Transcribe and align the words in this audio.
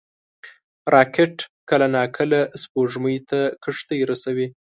راکټ 0.93 1.35
کله 1.69 1.85
ناکله 1.95 2.39
سپوږمۍ 2.61 3.17
ته 3.29 3.39
کښتۍ 3.63 3.99
رسوي 4.11 4.47